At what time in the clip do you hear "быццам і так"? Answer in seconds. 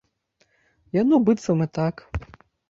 1.27-1.95